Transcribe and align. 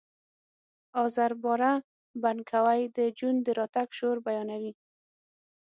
آزر 1.03 1.31
باره 1.43 1.73
بنکوی 2.21 2.81
د 2.97 2.97
جون 3.17 3.35
د 3.45 3.47
راتګ 3.59 3.89
شور 3.97 4.17
بیانوي 4.25 4.73